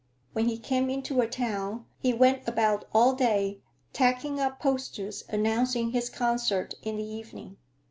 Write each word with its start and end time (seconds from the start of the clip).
When 0.33 0.47
he 0.47 0.57
came 0.57 0.89
into 0.89 1.21
a 1.21 1.27
town, 1.29 1.85
he 1.99 2.11
went 2.11 2.47
about 2.47 2.85
all 2.91 3.13
day 3.13 3.59
tacking 3.93 4.39
up 4.39 4.59
posters 4.59 5.23
announcing 5.29 5.91
his 5.91 6.09
concert 6.09 6.73
in 6.81 6.95
the 6.97 7.03
evening. 7.05 7.57